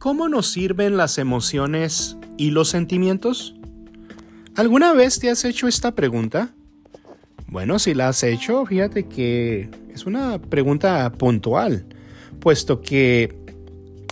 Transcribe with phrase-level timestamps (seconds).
[0.00, 3.54] ¿Cómo nos sirven las emociones y los sentimientos?
[4.56, 6.54] ¿Alguna vez te has hecho esta pregunta?
[7.48, 11.84] Bueno, si la has hecho, fíjate que es una pregunta puntual,
[12.40, 13.36] puesto que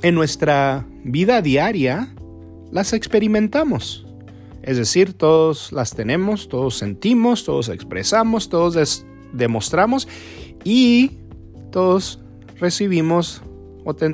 [0.03, 2.15] en nuestra vida diaria
[2.71, 4.05] las experimentamos.
[4.61, 10.07] Es decir, todos las tenemos, todos sentimos, todos expresamos, todos demostramos
[10.65, 11.13] y
[11.73, 12.21] todos
[12.61, 13.41] recibimos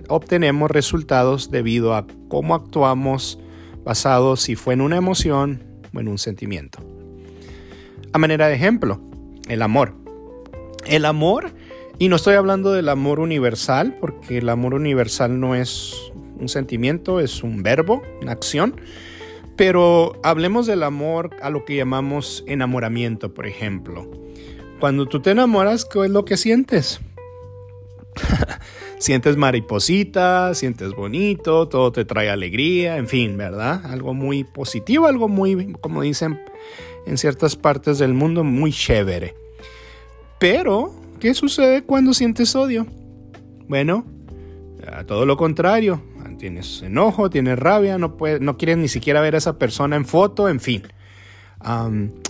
[0.09, 3.39] obtenemos resultados debido a cómo actuamos
[3.85, 5.63] basado si fue en una emoción
[5.95, 6.79] o en un sentimiento.
[8.13, 9.01] A manera de ejemplo,
[9.49, 9.95] el amor.
[10.87, 11.53] El amor,
[11.99, 15.95] y no estoy hablando del amor universal, porque el amor universal no es
[16.39, 18.81] un sentimiento, es un verbo, una acción.
[19.57, 24.11] Pero hablemos del amor a lo que llamamos enamoramiento, por ejemplo.
[24.81, 27.01] Cuando tú te enamoras, ¿qué es lo que sientes?
[29.05, 33.85] sientes mariposita, sientes bonito, todo te trae alegría, en fin, ¿verdad?
[33.85, 36.41] Algo muy positivo, algo muy, como dicen
[37.07, 39.35] en ciertas partes del mundo, muy chévere.
[40.39, 42.87] Pero, ¿qué sucede cuando sientes odio?
[43.69, 44.07] Bueno,
[45.07, 46.03] todo lo contrario.
[46.39, 50.07] Tienes enojo, tienes rabia, no, puedes, no quieres ni siquiera ver a esa persona en
[50.07, 50.83] foto, en fin.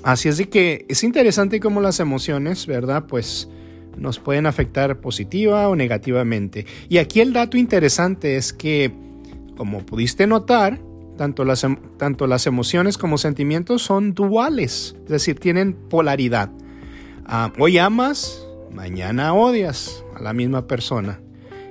[0.02, 3.04] así es que es interesante cómo las emociones, ¿verdad?
[3.06, 3.48] Pues
[3.96, 6.66] nos pueden afectar positiva o negativamente.
[6.88, 8.92] Y aquí el dato interesante es que,
[9.56, 10.80] como pudiste notar,
[11.16, 16.50] tanto las, em, tanto las emociones como sentimientos son duales, es decir, tienen polaridad.
[17.24, 21.20] Ah, hoy amas, mañana odias a la misma persona.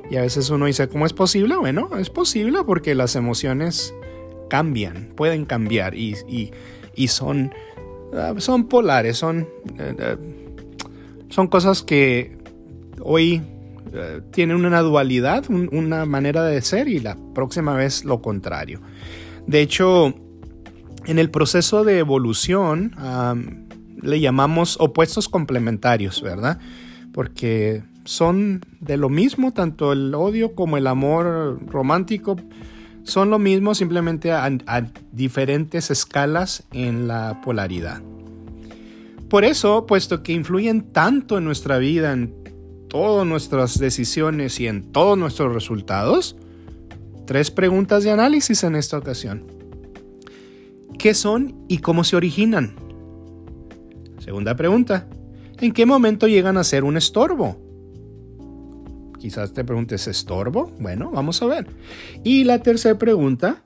[0.10, 1.56] Y a veces uno dice, ¿cómo es posible?
[1.56, 3.94] Bueno, es posible porque las emociones
[4.50, 6.52] cambian, pueden cambiar y,
[7.08, 7.54] son,
[8.14, 9.48] ah, son polares, son...
[9.80, 10.43] Eh, eh,
[11.34, 12.38] son cosas que
[13.02, 13.42] hoy
[13.92, 18.82] eh, tienen una dualidad, una manera de ser y la próxima vez lo contrario.
[19.48, 20.14] De hecho,
[21.08, 22.96] en el proceso de evolución
[24.00, 26.60] le llamamos opuestos complementarios, ¿verdad?
[27.14, 32.36] Porque son de lo mismo, tanto el odio como el amor romántico
[33.02, 34.52] son lo mismo, simplemente a
[35.12, 38.04] diferentes escalas en la polaridad.
[39.34, 42.36] Por eso, puesto que influyen tanto en nuestra vida, en
[42.88, 46.36] todas nuestras decisiones y en todos nuestros resultados,
[47.26, 49.48] tres preguntas de análisis en esta ocasión.
[51.00, 52.76] ¿Qué son y cómo se originan?
[54.20, 55.08] Segunda pregunta.
[55.60, 57.58] ¿En qué momento llegan a ser un estorbo?
[59.18, 60.72] Quizás te preguntes, ¿estorbo?
[60.80, 61.66] Bueno, vamos a ver.
[62.24, 63.64] Y la tercera pregunta,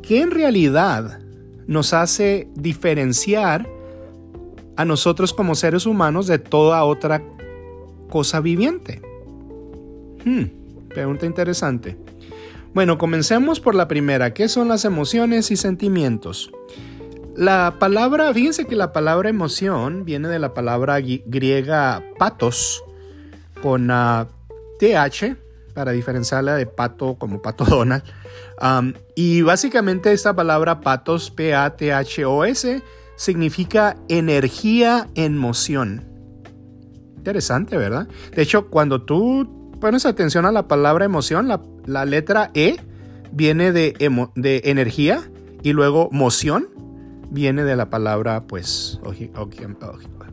[0.00, 1.20] ¿qué en realidad
[1.66, 3.79] nos hace diferenciar
[4.76, 7.22] a nosotros como seres humanos de toda otra
[8.08, 9.02] cosa viviente?
[10.24, 10.44] Hmm,
[10.88, 11.96] pregunta interesante.
[12.72, 14.32] Bueno, comencemos por la primera.
[14.32, 16.52] ¿Qué son las emociones y sentimientos?
[17.36, 22.84] La palabra, fíjense que la palabra emoción viene de la palabra griega patos
[23.62, 23.88] con
[24.78, 25.36] TH
[25.74, 28.04] para diferenciarla de pato como pato Donald.
[29.14, 32.82] y básicamente esta palabra patos, P-A-T-H-O-S,
[33.20, 36.06] significa energía en moción.
[37.18, 38.08] Interesante, ¿verdad?
[38.34, 41.46] De hecho, cuando tú pones atención a la palabra emoción,
[41.84, 42.76] la, letra E
[43.30, 43.92] viene de,
[44.36, 45.30] de, energía
[45.62, 46.70] y luego moción
[47.30, 48.98] viene de la palabra, pues,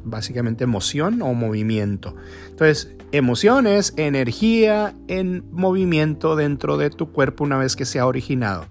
[0.05, 2.15] básicamente emoción o movimiento.
[2.47, 8.07] Entonces, emoción es energía en movimiento dentro de tu cuerpo una vez que se ha
[8.07, 8.65] originado.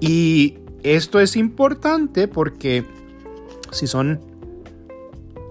[0.00, 2.86] Y esto es importante porque
[3.70, 4.20] si son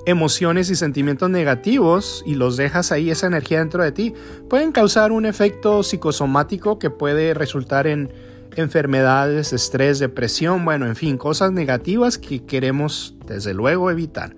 [0.06, 4.14] emociones y sentimientos negativos y los dejas ahí, esa energía dentro de ti,
[4.50, 8.10] pueden causar un efecto psicosomático que puede resultar en
[8.56, 14.36] enfermedades, estrés, depresión, bueno, en fin, cosas negativas que queremos desde luego evitar.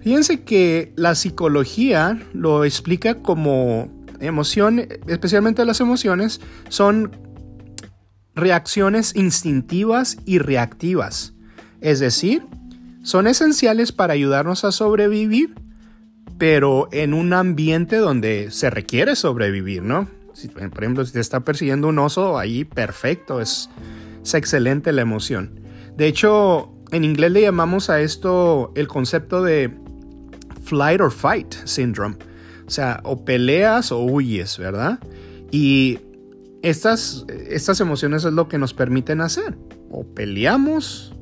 [0.00, 3.90] Fíjense que la psicología lo explica como
[4.20, 7.10] emoción, especialmente las emociones, son
[8.34, 11.34] reacciones instintivas y reactivas.
[11.80, 12.44] Es decir,
[13.02, 15.54] son esenciales para ayudarnos a sobrevivir,
[16.38, 20.08] pero en un ambiente donde se requiere sobrevivir, ¿no?
[20.52, 23.68] por ejemplo, si te está persiguiendo un oso, ahí perfecto, es,
[24.22, 25.60] es excelente la emoción.
[25.96, 29.76] De hecho, en inglés le llamamos a esto el concepto de
[30.62, 32.16] flight or fight syndrome.
[32.66, 35.00] O sea, o peleas o huyes, ¿verdad?
[35.50, 35.98] Y
[36.62, 39.56] estas, estas emociones es lo que nos permiten hacer.
[39.90, 41.14] O peleamos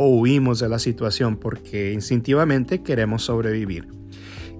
[0.00, 3.88] o huimos de la situación porque instintivamente queremos sobrevivir.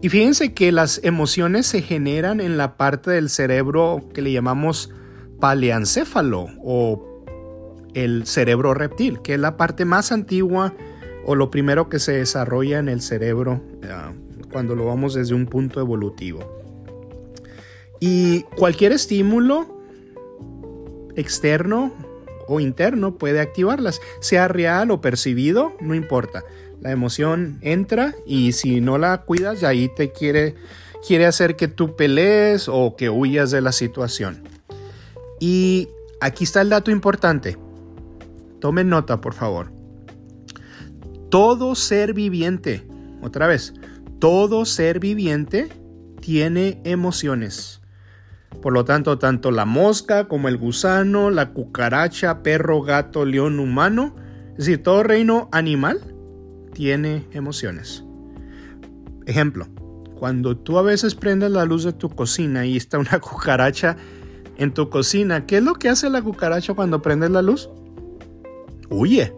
[0.02, 4.90] Y fíjense que las emociones se generan en la parte del cerebro que le llamamos
[5.38, 7.24] paleancéfalo o
[7.94, 10.74] el cerebro reptil, que es la parte más antigua
[11.24, 15.46] o lo primero que se desarrolla en el cerebro uh, cuando lo vamos desde un
[15.46, 16.40] punto evolutivo.
[18.00, 19.84] Y cualquier estímulo
[21.14, 21.92] externo
[22.48, 26.44] o interno puede activarlas, sea real o percibido, no importa.
[26.80, 30.54] La emoción entra y si no la cuidas, ahí te quiere,
[31.06, 34.42] quiere hacer que tú pelees o que huyas de la situación.
[35.40, 35.88] Y
[36.20, 37.58] aquí está el dato importante.
[38.60, 39.70] Tomen nota, por favor.
[41.30, 42.86] Todo ser viviente,
[43.22, 43.74] otra vez,
[44.18, 45.68] todo ser viviente
[46.20, 47.77] tiene emociones.
[48.62, 54.14] Por lo tanto, tanto la mosca como el gusano, la cucaracha, perro, gato, león, humano,
[54.52, 56.00] es decir, todo reino animal
[56.72, 58.04] tiene emociones.
[59.26, 59.66] Ejemplo,
[60.18, 63.96] cuando tú a veces prendes la luz de tu cocina y está una cucaracha
[64.56, 67.70] en tu cocina, ¿qué es lo que hace la cucaracha cuando prendes la luz?
[68.90, 69.32] Huye.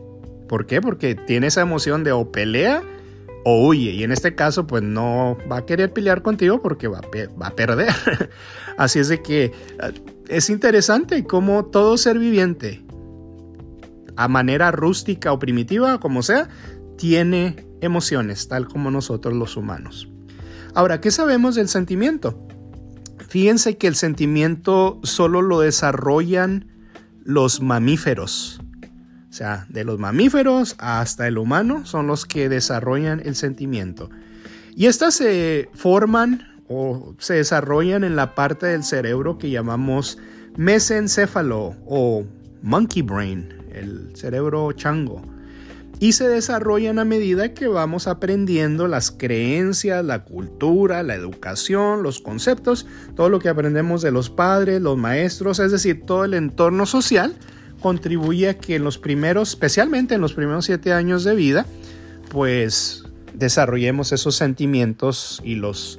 [0.49, 0.81] ¿Por qué?
[0.81, 2.83] Porque tiene esa emoción de o pelea
[3.45, 3.93] o huye.
[3.93, 7.49] Y en este caso, pues no va a querer pelear contigo porque va a, va
[7.49, 7.95] a perder.
[8.77, 9.53] Así es de que eh,
[10.29, 12.85] es interesante cómo todo ser viviente,
[14.17, 16.49] a manera rústica o primitiva, como sea,
[16.97, 20.09] tiene emociones, tal como nosotros los humanos.
[20.75, 22.47] Ahora, ¿qué sabemos del sentimiento?
[23.29, 26.71] Fíjense que el sentimiento solo lo desarrollan
[27.25, 28.61] los mamíferos.
[29.31, 34.11] O sea, de los mamíferos hasta el humano son los que desarrollan el sentimiento.
[34.75, 40.19] Y estas se forman o se desarrollan en la parte del cerebro que llamamos
[40.57, 42.25] mesencéfalo o
[42.63, 45.23] monkey brain, el cerebro chango.
[46.01, 52.21] Y se desarrollan a medida que vamos aprendiendo las creencias, la cultura, la educación, los
[52.21, 56.87] conceptos, todo lo que aprendemos de los padres, los maestros, es decir, todo el entorno
[56.87, 57.37] social
[57.81, 61.67] contribuye a que en los primeros, especialmente en los primeros siete años de vida,
[62.31, 63.05] pues
[63.35, 65.99] desarrollemos esos sentimientos y los,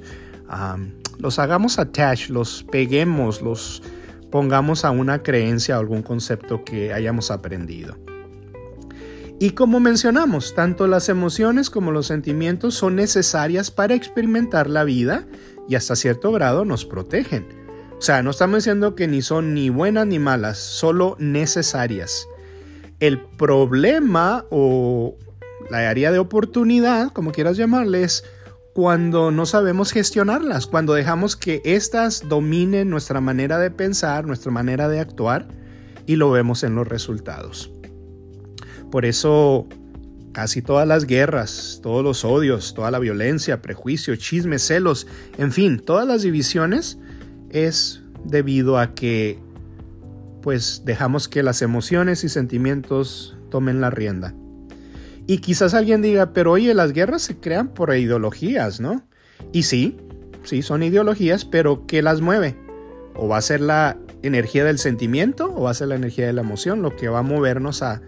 [1.20, 3.84] los hagamos attach, los peguemos, los
[4.32, 7.98] pongamos a una creencia o algún concepto que hayamos aprendido.
[9.40, 15.26] Y como mencionamos, tanto las emociones como los sentimientos son necesarias para experimentar la vida
[15.68, 17.61] y hasta cierto grado nos protegen.
[18.02, 22.28] O sea, no estamos diciendo que ni son ni buenas ni malas, solo necesarias.
[23.00, 25.20] El problema o
[25.70, 28.24] la área de oportunidad, como quieras llamarle, es
[28.74, 34.90] cuando no sabemos gestionarlas, cuando dejamos que éstas dominen nuestra manera de pensar, nuestra manera
[34.90, 35.48] de actuar
[36.08, 37.72] y lo vemos en los resultados.
[38.90, 39.68] Por eso
[40.32, 45.06] casi todas las guerras, todos los odios, toda la violencia, prejuicio, chismes, celos,
[45.38, 46.98] en fin, todas las divisiones
[47.54, 49.40] es debido a que
[50.42, 54.34] pues dejamos que las emociones y sentimientos tomen la rienda.
[55.28, 59.04] Y quizás alguien diga, pero oye, las guerras se crean por ideologías, ¿no?
[59.52, 59.98] Y sí,
[60.44, 62.58] sí, son ideologías, pero ¿qué las mueve?
[63.16, 66.34] ¿O va a ser la energía del sentimiento o va a ser la energía de
[66.34, 68.02] la emoción lo que va a movernos a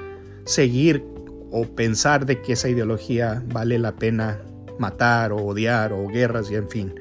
[0.46, 1.04] seguir
[1.52, 4.40] o pensar de que esa ideología vale la pena
[4.80, 6.96] matar o odiar o guerras y en fin?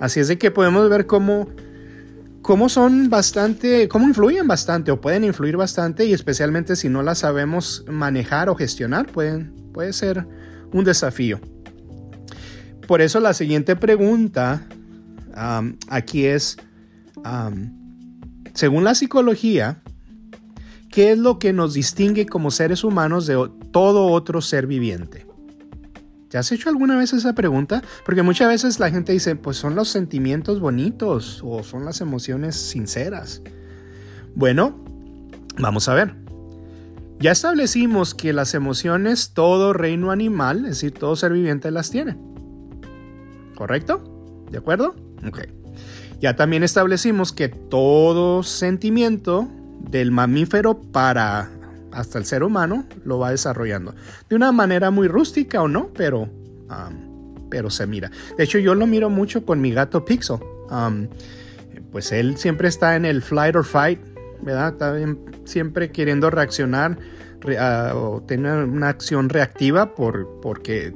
[0.00, 1.48] Así es de que podemos ver cómo
[2.48, 7.18] cómo son bastante, cómo influyen bastante o pueden influir bastante y especialmente si no las
[7.18, 10.26] sabemos manejar o gestionar, pueden, puede ser
[10.72, 11.42] un desafío.
[12.86, 14.66] Por eso la siguiente pregunta
[15.90, 16.56] aquí es,
[18.54, 19.82] según la psicología,
[20.90, 25.27] ¿qué es lo que nos distingue como seres humanos de todo otro ser viviente?
[26.28, 27.82] ¿Te has hecho alguna vez esa pregunta?
[28.04, 32.54] Porque muchas veces la gente dice, pues son los sentimientos bonitos o son las emociones
[32.56, 33.40] sinceras.
[34.34, 34.84] Bueno,
[35.58, 36.14] vamos a ver.
[37.18, 42.16] Ya establecimos que las emociones todo reino animal, es decir, todo ser viviente las tiene.
[43.56, 44.44] ¿Correcto?
[44.50, 44.94] ¿De acuerdo?
[45.26, 45.40] Ok.
[46.20, 49.48] Ya también establecimos que todo sentimiento
[49.80, 51.50] del mamífero para
[51.92, 53.94] hasta el ser humano lo va desarrollando.
[54.28, 56.28] De una manera muy rústica o no, pero,
[57.50, 58.10] pero se mira.
[58.36, 60.38] De hecho, yo lo miro mucho con mi gato Pixel.
[61.90, 64.00] pues él siempre está en el flight or fight,
[64.42, 64.72] ¿verdad?
[64.72, 64.94] Está
[65.44, 66.98] siempre queriendo reaccionar
[67.94, 70.92] o tener una acción reactiva por, porque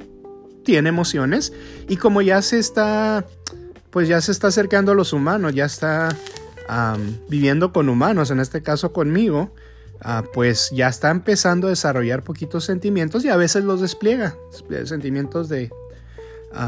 [0.63, 1.53] tiene emociones.
[1.87, 3.25] Y como ya se está,
[3.89, 6.09] pues ya se está acercando a los humanos, ya está
[7.27, 9.53] viviendo con humanos, en este caso conmigo,
[10.05, 14.35] Ah, pues ya está empezando a desarrollar poquitos sentimientos y a veces los despliega,
[14.83, 15.71] sentimientos de,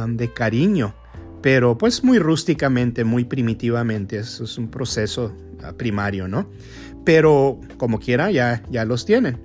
[0.07, 0.95] de cariño,
[1.41, 5.33] pero pues muy rústicamente, muy primitivamente, eso es un proceso
[5.75, 6.49] primario, ¿no?
[7.03, 9.37] Pero como quiera, ya, ya los tienen.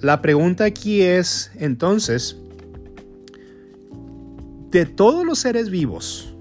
[0.00, 2.36] La pregunta aquí es, entonces,
[4.70, 6.34] de todos los seres vivos,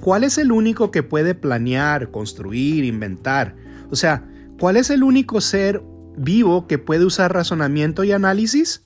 [0.00, 3.56] ¿cuál es el único que puede planear, construir, inventar?
[3.90, 5.82] O sea, ¿cuál es el único ser
[6.16, 8.84] vivo que puede usar razonamiento y análisis?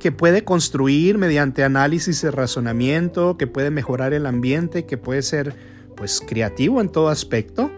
[0.00, 5.54] que puede construir mediante análisis y razonamiento, que puede mejorar el ambiente, que puede ser
[5.94, 7.70] pues creativo en todo aspecto.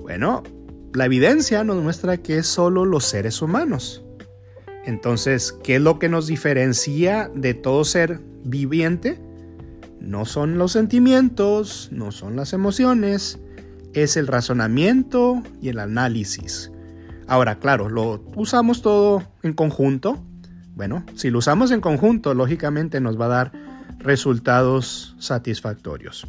[0.00, 0.42] Bueno,
[0.94, 4.02] la evidencia nos muestra que es solo los seres humanos.
[4.84, 9.20] Entonces, ¿qué es lo que nos diferencia de todo ser viviente?
[10.00, 13.38] No son los sentimientos, no son las emociones,
[13.94, 16.70] es el razonamiento y el análisis.
[17.26, 20.24] Ahora, claro, lo usamos todo en conjunto,
[20.74, 23.52] bueno, si lo usamos en conjunto, lógicamente nos va a dar
[23.98, 26.26] resultados satisfactorios.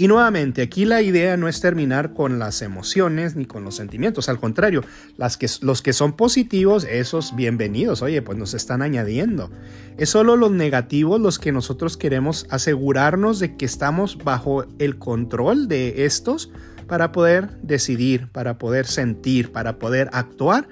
[0.00, 4.30] Y nuevamente, aquí la idea no es terminar con las emociones ni con los sentimientos,
[4.30, 4.82] al contrario,
[5.18, 9.50] las que, los que son positivos, esos bienvenidos, oye, pues nos están añadiendo.
[9.98, 15.68] Es solo los negativos los que nosotros queremos asegurarnos de que estamos bajo el control
[15.68, 16.50] de estos
[16.86, 20.66] para poder decidir, para poder sentir, para poder actuar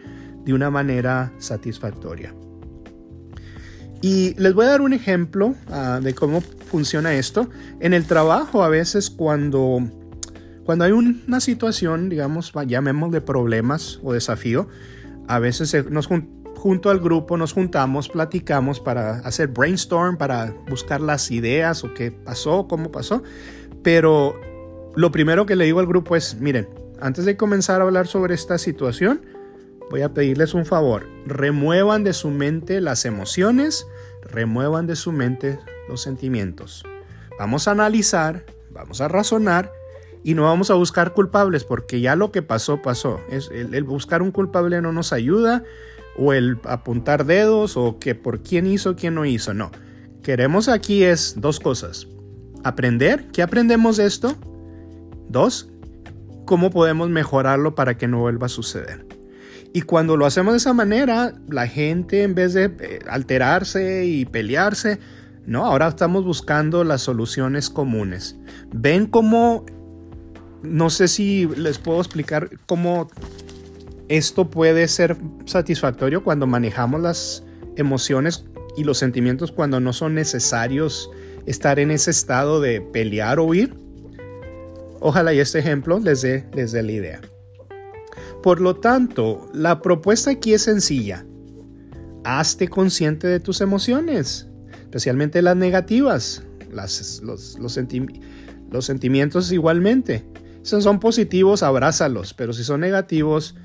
[0.47, 2.32] de una manera satisfactoria.
[4.00, 7.48] Y les voy a dar un ejemplo ah, de cómo funciona esto.
[7.80, 9.80] En el trabajo a veces cuando,
[10.64, 14.68] cuando hay una situación, digamos, llamemos de problemas o desafío,
[15.26, 16.08] a veces nos
[16.58, 22.10] junto al grupo nos juntamos, platicamos para hacer brainstorm, para buscar las ideas o qué
[22.10, 23.22] pasó, cómo pasó.
[23.82, 24.40] Pero
[24.96, 26.68] lo primero que le digo al grupo es, miren,
[27.00, 29.22] antes de comenzar a hablar sobre esta situación,
[29.90, 31.07] voy a pedirles un favor.
[31.26, 33.87] Remuevan de su mente las emociones,
[34.23, 36.85] remuevan de su mente los sentimientos.
[37.38, 39.73] Vamos a analizar, vamos a razonar
[40.25, 43.21] y no vamos a buscar culpables porque ya lo que pasó, pasó.
[43.30, 45.62] Es, el, buscar un culpable no nos ayuda
[46.16, 49.54] o el apuntar dedos o que por quién hizo, quién no hizo.
[49.54, 49.71] No.
[50.23, 52.09] Queremos aquí es dos cosas.
[52.64, 54.35] Aprender, ¿qué aprendemos de esto?
[55.28, 55.71] Dos,
[56.45, 59.07] cómo podemos mejorarlo para que no vuelva a suceder.
[59.72, 64.25] Y cuando lo hacemos de esa manera, la gente en vez de eh, alterarse y
[64.25, 64.98] pelearse,
[65.46, 68.37] no, ahora estamos buscando las soluciones comunes.
[68.72, 69.64] Ven cómo,
[70.62, 73.08] no sé si les puedo explicar cómo
[74.08, 77.44] esto puede ser satisfactorio cuando manejamos las
[77.76, 78.44] emociones
[78.76, 81.10] y los sentimientos cuando no son necesarios
[81.46, 83.75] estar en ese estado de pelear o huir.
[85.00, 87.20] Ojalá y este ejemplo les dé, les dé la idea.
[88.42, 91.26] Por lo tanto, la propuesta aquí es sencilla.
[92.25, 94.49] Hazte consciente de tus emociones,
[94.83, 97.23] especialmente las negativas, los,
[98.85, 100.25] sentimientos igualmente.
[100.62, 103.57] Si son positivos, abrázalos, pero si son negativos,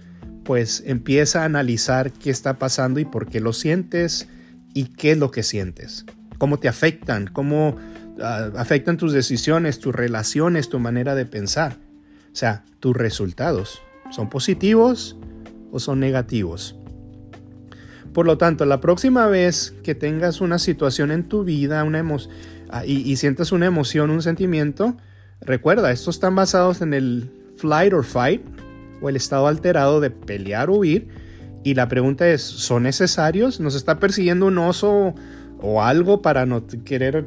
[0.44, 4.28] pues empieza a analizar qué está pasando y por qué lo sientes
[4.74, 6.06] y qué es lo que sientes,
[6.38, 7.78] cómo te afectan, cómo
[8.22, 11.78] ah, afectan tus decisiones, tus relaciones, tu manera de pensar,
[12.32, 13.82] o sea, tus resultados.
[14.12, 15.18] ¿Son positivos
[15.72, 16.76] o son negativos?
[18.14, 22.06] Por lo tanto, la próxima vez que tengas una situación en tu vida una
[22.70, 24.96] ah, y, y sientas una emoción, un sentimiento,
[25.42, 28.42] recuerda, estos están basados en el flight or fight
[29.02, 31.08] o el estado alterado de pelear o huir.
[31.64, 33.60] Y la pregunta es, ¿son necesarios?
[33.60, 35.16] ¿Nos está persiguiendo un oso
[35.60, 37.26] o algo para no querer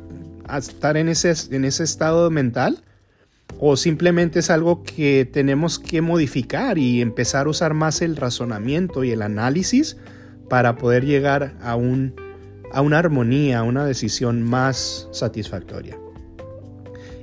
[0.55, 2.83] estar en ese, en ese estado mental?
[3.59, 9.05] O simplemente es algo que tenemos que modificar y empezar a usar más el razonamiento
[9.05, 9.97] y el análisis
[10.49, 12.15] para poder llegar a, un,
[12.73, 15.99] a una armonía, a una decisión más satisfactoria.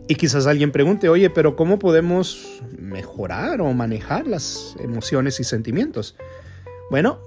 [0.07, 6.15] Y quizás alguien pregunte, oye, pero ¿cómo podemos mejorar o manejar las emociones y sentimientos?
[6.91, 7.19] Bueno,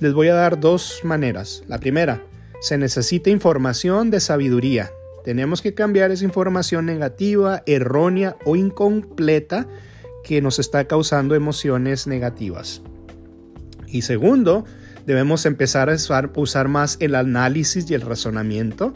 [0.00, 1.62] les voy a dar dos maneras.
[1.68, 2.24] La primera,
[2.60, 4.90] se necesita información de sabiduría,
[5.26, 9.66] tenemos que cambiar esa información negativa, errónea o incompleta
[10.22, 12.80] que nos está causando emociones negativas.
[13.88, 14.64] Y segundo,
[15.04, 15.94] debemos empezar a
[16.36, 18.92] usar, más el análisis y el razonamiento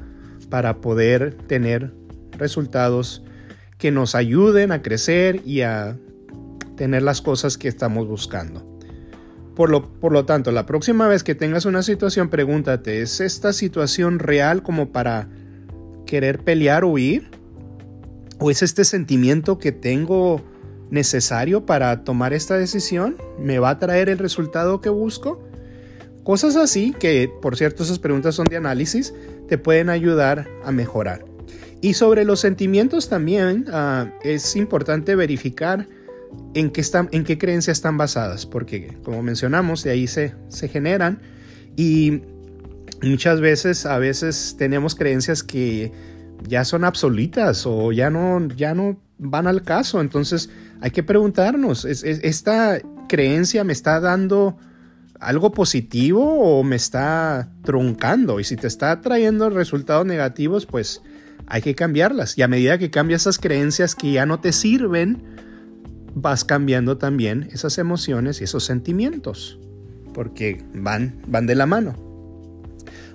[0.50, 1.92] para poder tener
[2.38, 3.24] resultados
[3.76, 5.98] que nos ayuden a crecer y a
[6.76, 8.78] tener las cosas que estamos buscando.
[9.56, 13.52] Por lo, por lo, tanto, la próxima vez que tengas una situación, pregúntate, ¿es esta
[13.52, 15.28] situación real como para
[16.10, 17.30] querer pelear huir?
[18.40, 20.42] ¿O es este sentimiento que tengo
[20.90, 23.16] necesario para tomar esta decisión?
[23.38, 25.40] ¿Me va a traer el resultado que busco?
[26.24, 29.14] Cosas así que, por cierto, esas preguntas son de análisis,
[29.48, 31.24] te pueden ayudar a mejorar.
[31.80, 35.86] Y sobre los sentimientos también ah, es importante verificar
[36.54, 40.68] en qué, están, en qué creencias están basadas, porque como mencionamos, de ahí se, se
[40.68, 41.20] generan
[41.76, 42.22] y
[43.02, 45.92] muchas veces, a veces tenemos creencias que
[46.48, 50.00] ya son absolutas o ya no, ya no van al caso.
[50.00, 54.56] Entonces hay que preguntarnos, ¿esta creencia me está dando
[55.18, 58.40] algo positivo o me está truncando?
[58.40, 61.02] Y si te está trayendo resultados negativos, pues
[61.46, 62.38] hay que cambiarlas.
[62.38, 65.22] Y a medida que cambias esas creencias que ya no te sirven,
[66.14, 69.58] vas cambiando también esas emociones y esos sentimientos,
[70.12, 72.09] porque van, van de la mano.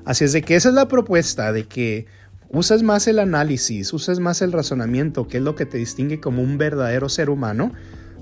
[0.05, 2.05] Así es de que esa es la propuesta, de que
[2.49, 6.43] uses más el análisis, uses más el razonamiento, que es lo que te distingue como
[6.43, 7.71] un verdadero ser humano,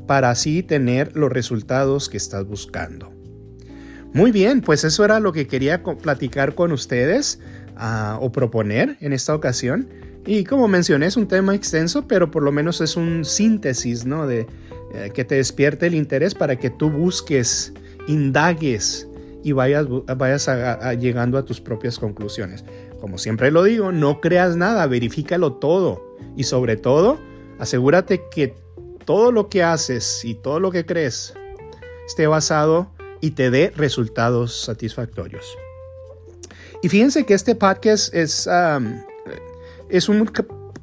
[0.08, 3.12] para así tener los resultados que estás buscando.
[4.13, 7.40] Muy bien, pues eso era lo que quería platicar con ustedes
[7.75, 9.90] ah, o proponer en esta ocasión.
[10.25, 14.28] Y como mencioné, es un tema extenso, pero por lo menos es un síntesis, ¿no?
[14.28, 14.48] De
[14.94, 17.74] eh, que te despierte el interés para que tú busques,
[18.08, 19.08] indagues
[19.44, 19.86] y vayas,
[20.18, 20.50] vayas
[21.00, 22.64] llegando a tus propias conclusiones.
[23.00, 26.18] Como siempre lo digo, no creas nada, verifícalo todo.
[26.38, 27.20] Y sobre todo,
[27.60, 28.56] asegúrate que
[29.06, 31.34] todo lo que haces y todo lo que crees
[32.08, 35.46] esté basado y te dé resultados satisfactorios.
[36.82, 38.50] Y fíjense que este podcast es,
[39.90, 40.32] es un,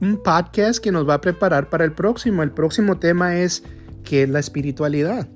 [0.01, 2.43] un, podcast que nos va a preparar para el próximo.
[2.43, 3.63] El próximo tema es
[4.05, 5.29] qué es la espiritualidad.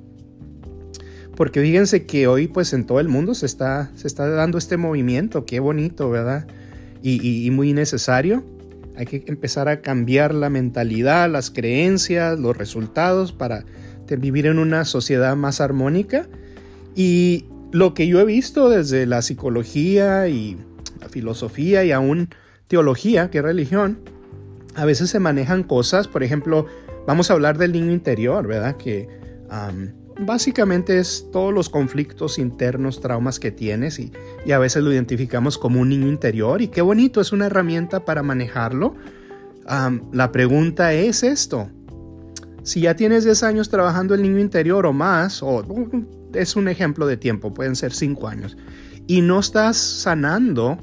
[1.37, 4.77] Porque fíjense que hoy pues en todo el mundo se está, se está dando este
[4.77, 6.47] movimiento, qué bonito, ¿verdad?
[7.05, 8.43] y, muy necesario.
[8.97, 13.65] Hay que empezar a cambiar la mentalidad, las creencias, los resultados para
[14.19, 16.27] vivir en una sociedad más armónica.
[16.97, 20.57] Y lo que yo he visto desde la psicología y
[21.01, 22.31] la filosofía y aún
[22.69, 23.99] teología, que es religión,
[24.75, 26.67] a veces se manejan cosas, por ejemplo,
[27.07, 28.77] vamos a hablar del niño interior, ¿verdad?
[28.77, 29.09] Que
[30.19, 34.13] Básicamente es todos los conflictos internos, traumas que tienes y,
[34.53, 38.23] a veces lo identificamos como un niño interior y qué bonito, es una herramienta para
[38.23, 38.95] manejarlo.
[40.13, 41.69] la pregunta es esto,
[42.63, 45.63] si ya tienes 10 años trabajando el niño interior o más, o
[46.33, 48.57] es un ejemplo de tiempo, pueden ser 5 años,
[49.07, 50.79] y no estás sanando,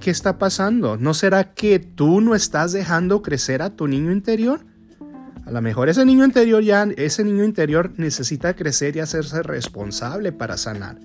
[0.00, 0.96] ¿qué está pasando?
[0.96, 4.64] ¿No será que tú no estás dejando crecer a tu niño interior?
[5.44, 10.32] A lo mejor ese niño interior ya, ese niño interior necesita crecer y hacerse responsable
[10.32, 10.98] para sanar.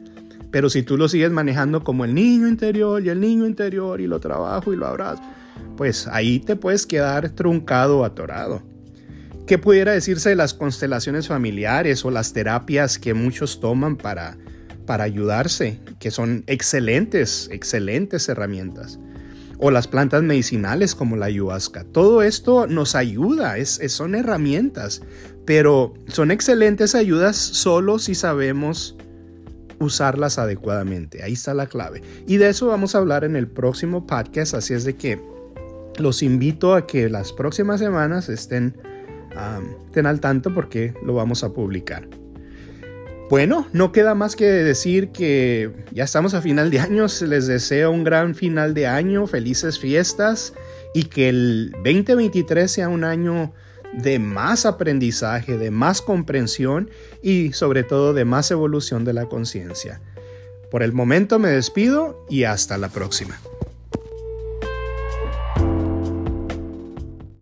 [0.52, 4.08] Pero si tú lo sigues manejando como el niño interior y el niño interior y
[4.08, 5.21] lo trabajo y lo abrazo,
[5.76, 8.62] pues ahí te puedes quedar truncado o atorado.
[9.47, 14.38] ¿Qué pudiera decirse de las constelaciones familiares o las terapias que muchos toman para,
[14.86, 15.80] para ayudarse?
[16.00, 19.00] Que son excelentes, excelentes herramientas
[19.60, 21.84] o las plantas medicinales como la ayahuasca.
[21.86, 25.02] Todo esto nos ayuda, es, son herramientas,
[25.46, 28.96] pero son excelentes ayudas solo si sabemos
[29.80, 31.24] usarlas adecuadamente.
[31.24, 32.02] Ahí está la clave.
[32.28, 35.22] Y de eso vamos a hablar en el próximo podcast, así es de que
[35.98, 38.76] los invito a que las próximas semanas estén,
[39.88, 42.08] estén al tanto porque lo vamos a publicar.
[43.30, 47.92] Bueno, no queda más que decir que ya estamos a final de año, les deseo
[47.92, 50.54] un gran final de año, felices fiestas
[50.94, 53.52] y que el 2023 sea un año
[53.92, 56.90] de más aprendizaje, de más comprensión
[57.22, 60.00] y sobre todo de más evolución de la conciencia.
[60.72, 63.38] Por el momento me despido y hasta la próxima.